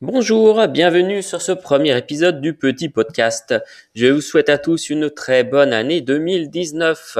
[0.00, 3.52] Bonjour, bienvenue sur ce premier épisode du petit podcast.
[3.96, 7.18] Je vous souhaite à tous une très bonne année 2019.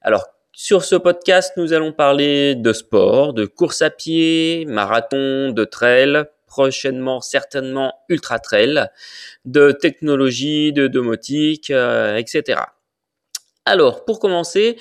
[0.00, 5.64] Alors, sur ce podcast, nous allons parler de sport, de course à pied, marathon, de
[5.64, 8.86] trail, prochainement certainement ultra trail,
[9.44, 12.62] de technologie, de domotique, euh, etc.
[13.66, 14.78] Alors, pour commencer,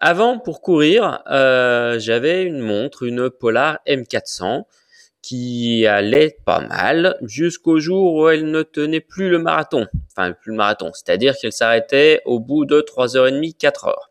[0.00, 4.64] avant, pour courir, euh, j'avais une montre, une Polar M400
[5.28, 9.86] qui allait pas mal jusqu'au jour où elle ne tenait plus le marathon.
[10.10, 14.10] Enfin, plus le marathon, c'est-à-dire qu'elle s'arrêtait au bout de 3h30, 4 heures.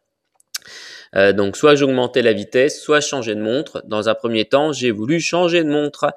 [1.15, 3.81] Euh, donc soit j'augmentais la vitesse, soit je changeais de montre.
[3.87, 6.13] Dans un premier temps, j'ai voulu changer de montre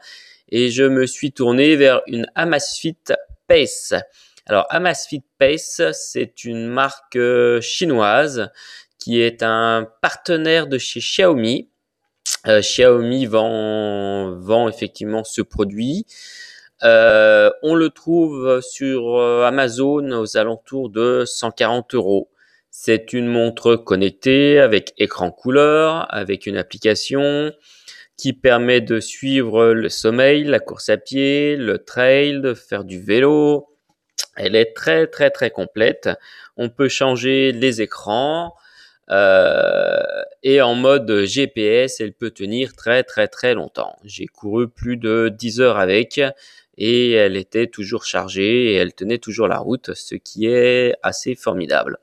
[0.51, 2.99] et je me suis tourné vers une Amazfit
[3.47, 3.95] Pace.
[4.45, 8.51] Alors Amazfit Pace, c'est une marque euh, chinoise
[8.99, 11.70] qui est un partenaire de chez Xiaomi
[12.47, 16.07] euh, Xiaomi vend, vend effectivement ce produit.
[16.83, 22.31] Euh, on le trouve sur euh, Amazon aux alentours de 140 euros.
[22.71, 27.53] C'est une montre connectée avec écran couleur, avec une application
[28.17, 33.01] qui permet de suivre le sommeil, la course à pied, le trail, de faire du
[33.03, 33.69] vélo.
[34.37, 36.09] Elle est très très très complète.
[36.57, 38.55] On peut changer les écrans.
[39.11, 43.97] Euh, et en mode GPS, elle peut tenir très très très longtemps.
[44.05, 46.21] J'ai couru plus de 10 heures avec
[46.79, 51.35] et elle était toujours chargée et elle tenait toujours la route, ce qui est assez
[51.35, 51.99] formidable.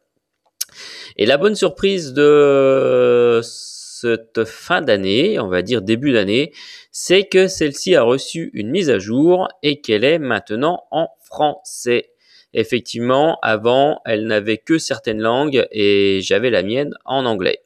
[1.15, 6.51] Et la bonne surprise de cette fin d'année, on va dire début d'année,
[6.91, 12.11] c'est que celle-ci a reçu une mise à jour et qu'elle est maintenant en français.
[12.53, 17.63] Effectivement, avant, elle n'avait que certaines langues et j'avais la mienne en anglais.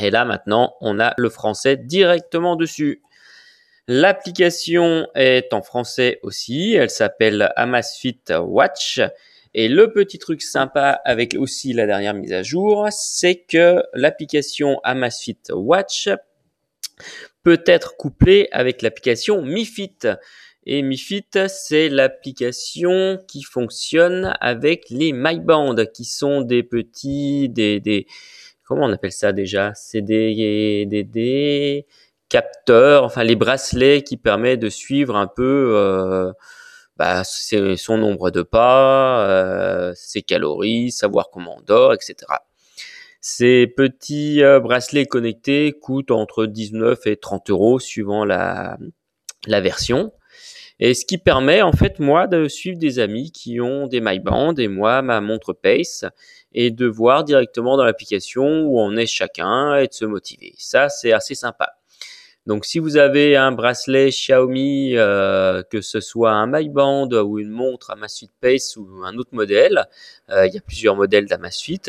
[0.00, 3.02] Et là, maintenant, on a le français directement dessus.
[3.86, 6.74] L'application est en français aussi.
[6.74, 9.00] Elle s'appelle Amazfit Watch.
[9.52, 14.80] Et le petit truc sympa avec aussi la dernière mise à jour, c'est que l'application
[14.84, 16.08] Amazfit Watch
[17.42, 19.98] peut être couplée avec l'application MiFit.
[20.66, 28.06] Et MiFit, c'est l'application qui fonctionne avec les MyBand, qui sont des petits, des, des
[28.64, 29.72] comment on appelle ça déjà?
[29.74, 31.86] C'est des, des, des,
[32.30, 36.32] capteurs, enfin les bracelets qui permettent de suivre un peu euh,
[36.96, 42.14] bah, son nombre de pas, euh, ses calories, savoir comment on dort, etc.
[43.20, 48.78] Ces petits euh, bracelets connectés coûtent entre 19 et 30 euros suivant la,
[49.46, 50.12] la version.
[50.78, 54.54] Et ce qui permet en fait moi de suivre des amis qui ont des MyBand
[54.54, 56.04] et moi ma montre Pace
[56.52, 60.54] et de voir directement dans l'application où on est chacun et de se motiver.
[60.56, 61.76] Ça c'est assez sympa.
[62.46, 67.50] Donc si vous avez un bracelet Xiaomi, euh, que ce soit un MyBand ou une
[67.50, 69.84] montre Amazfit Pace ou un autre modèle,
[70.30, 71.82] euh, il y a plusieurs modèles d'Amazfit,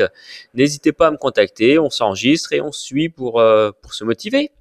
[0.54, 4.52] n'hésitez pas à me contacter, on s'enregistre et on suit pour, euh, pour se motiver.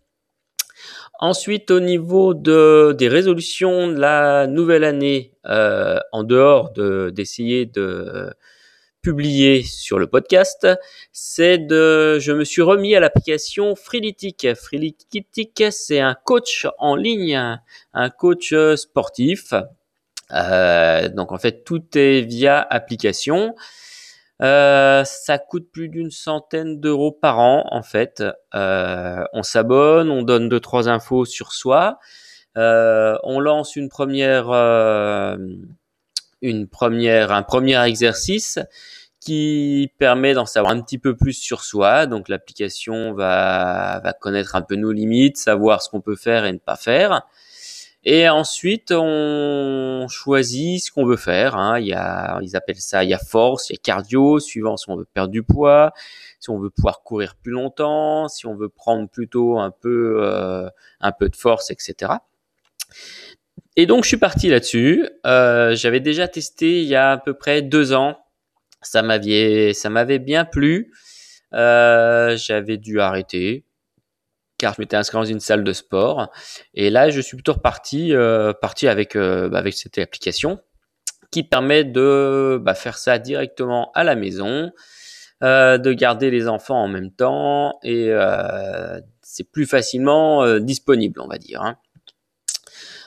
[1.22, 7.66] Ensuite, au niveau de, des résolutions de la nouvelle année, euh, en dehors de, d'essayer
[7.66, 8.32] de
[9.02, 10.66] publier sur le podcast,
[11.12, 14.48] c'est de, je me suis remis à l'application Freelytic.
[14.54, 17.36] Freelytic, c'est un coach en ligne,
[17.92, 19.52] un coach sportif.
[20.32, 23.54] Euh, donc en fait, tout est via application.
[24.42, 28.22] Euh, ça coûte plus d'une centaine d'euros par an en fait.
[28.54, 31.98] Euh, on s'abonne, on donne deux trois infos sur soi,
[32.56, 34.50] euh, on lance une première,
[36.42, 38.58] une première, un premier exercice
[39.20, 42.06] qui permet d'en savoir un petit peu plus sur soi.
[42.06, 46.52] Donc l'application va, va connaître un peu nos limites, savoir ce qu'on peut faire et
[46.52, 47.26] ne pas faire.
[48.04, 51.56] Et ensuite, on choisit ce qu'on veut faire.
[51.56, 51.78] Hein.
[51.78, 54.78] Il y a, ils appellent ça, il y a force, il y a cardio, suivant
[54.78, 55.92] si on veut perdre du poids,
[56.38, 60.68] si on veut pouvoir courir plus longtemps, si on veut prendre plutôt un peu, euh,
[61.00, 62.12] un peu de force, etc.
[63.76, 65.08] Et donc, je suis parti là-dessus.
[65.26, 68.18] Euh, J'avais déjà testé il y a à peu près deux ans.
[68.82, 70.92] Ça m'avait, ça m'avait bien plu.
[71.52, 73.64] Euh, J'avais dû arrêter
[74.60, 76.30] car je m'étais inscrit dans une salle de sport.
[76.74, 80.60] Et là, je suis plutôt reparti, euh, parti avec, euh, bah, avec cette application
[81.30, 84.70] qui permet de bah, faire ça directement à la maison,
[85.42, 88.12] euh, de garder les enfants en même temps et
[89.22, 91.62] c'est plus facilement disponible, on va dire.
[91.62, 91.78] Hein.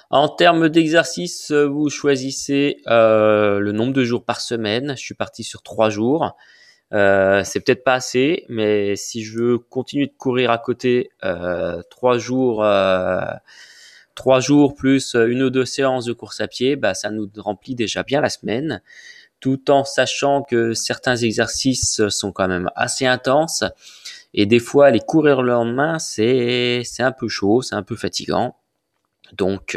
[0.10, 4.94] En termes d'exercice, vous choisissez le nombre de jours par semaine.
[4.98, 6.36] Je suis parti sur trois jours.
[6.94, 11.82] Euh, c'est peut-être pas assez, mais si je veux continuer de courir à côté euh,
[11.90, 13.22] trois jours, euh,
[14.16, 17.74] trois jours plus une ou deux séances de course à pied, bah, ça nous remplit
[17.74, 18.82] déjà bien la semaine,
[19.40, 23.64] tout en sachant que certains exercices sont quand même assez intenses.
[24.36, 28.56] Et des fois, aller courir le lendemain, c'est un peu chaud, c'est un peu fatigant.
[29.36, 29.76] Donc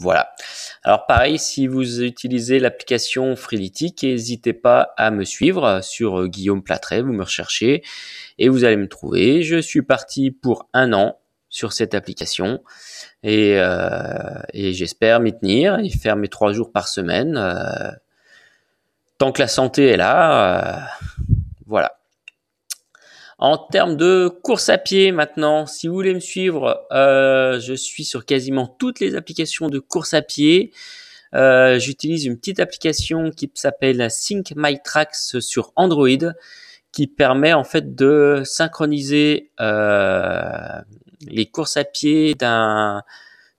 [0.00, 0.32] voilà.
[0.82, 7.02] Alors pareil, si vous utilisez l'application Freeletics, n'hésitez pas à me suivre sur Guillaume Platret,
[7.02, 7.82] vous me recherchez
[8.38, 9.42] et vous allez me trouver.
[9.42, 11.18] Je suis parti pour un an
[11.50, 12.62] sur cette application
[13.22, 14.08] et, euh,
[14.54, 17.36] j'espère m'y tenir et faire mes trois jours par semaine.
[17.36, 17.90] Euh,
[19.18, 20.80] tant que la santé est là, euh,
[21.66, 21.99] voilà.
[23.40, 28.04] En termes de course à pied maintenant, si vous voulez me suivre, euh, je suis
[28.04, 30.74] sur quasiment toutes les applications de course à pied.
[31.34, 36.34] Euh, j'utilise une petite application qui s'appelle Sync My Tracks sur Android,
[36.92, 40.78] qui permet en fait de synchroniser euh,
[41.26, 43.02] les courses à pied d'un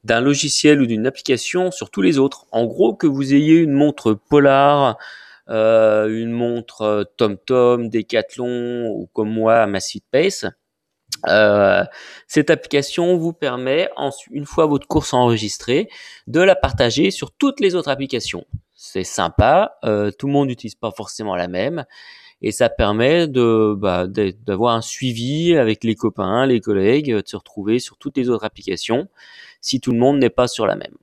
[0.04, 2.46] d'un logiciel ou d'une application sur tous les autres.
[2.52, 4.98] En gros, que vous ayez une montre Polar,
[5.48, 10.46] une montre euh, TomTom, Decathlon ou comme moi Massive Pace.
[11.28, 11.84] Euh,
[12.28, 13.90] cette application vous permet,
[14.32, 15.90] une fois votre course enregistrée,
[16.28, 18.46] de la partager sur toutes les autres applications.
[18.74, 21.86] C'est sympa, tout le monde n'utilise pas forcément la même,
[22.42, 27.78] et ça permet bah, d'avoir un suivi avec les copains, les collègues, de se retrouver
[27.78, 29.08] sur toutes les autres applications
[29.62, 30.96] si tout le monde n'est pas sur la même.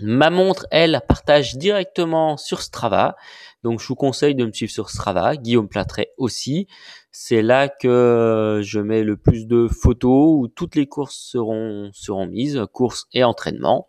[0.00, 3.16] Ma montre, elle, partage directement sur Strava.
[3.64, 6.68] Donc, je vous conseille de me suivre sur Strava, Guillaume Platret aussi.
[7.10, 12.26] C'est là que je mets le plus de photos où toutes les courses seront, seront
[12.26, 13.88] mises, courses et entraînement.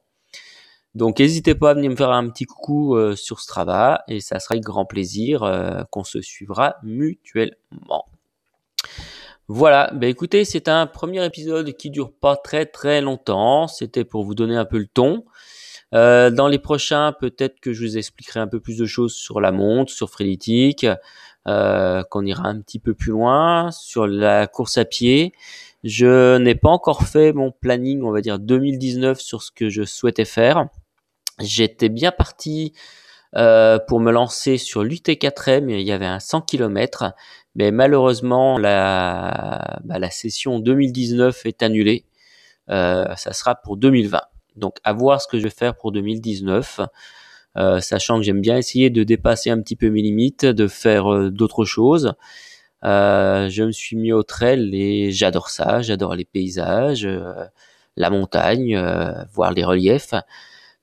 [0.95, 4.39] Donc, n'hésitez pas à venir me faire un petit coucou euh, sur Strava et ça
[4.39, 8.05] sera avec grand plaisir euh, qu'on se suivra mutuellement.
[9.47, 13.67] Voilà, ben écoutez, c'est un premier épisode qui dure pas très très longtemps.
[13.67, 15.25] C'était pour vous donner un peu le ton.
[15.95, 19.41] Euh, dans les prochains, peut-être que je vous expliquerai un peu plus de choses sur
[19.41, 20.85] la montre, sur Freeletics,
[21.47, 25.33] euh, qu'on ira un petit peu plus loin, sur la course à pied.
[25.83, 29.83] Je n'ai pas encore fait mon planning, on va dire 2019, sur ce que je
[29.83, 30.67] souhaitais faire.
[31.39, 32.73] J'étais bien parti
[33.35, 37.13] euh, pour me lancer sur l'UT4M, il y avait un 100 km,
[37.55, 42.05] mais malheureusement la, bah, la session 2019 est annulée.
[42.69, 44.21] Euh, ça sera pour 2020.
[44.55, 46.81] Donc à voir ce que je vais faire pour 2019.
[47.57, 51.11] Euh, sachant que j'aime bien essayer de dépasser un petit peu mes limites, de faire
[51.11, 52.13] euh, d'autres choses.
[52.85, 57.07] Euh, je me suis mis au trail et j'adore ça, j'adore les paysages,
[57.97, 58.79] la montagne,
[59.33, 60.13] voir les reliefs.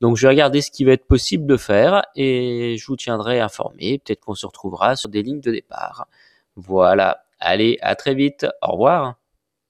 [0.00, 3.40] Donc je vais regarder ce qui va être possible de faire et je vous tiendrai
[3.40, 3.98] informé.
[3.98, 6.06] Peut-être qu'on se retrouvera sur des lignes de départ.
[6.56, 7.24] Voilà.
[7.40, 8.46] Allez, à très vite.
[8.62, 9.16] Au revoir.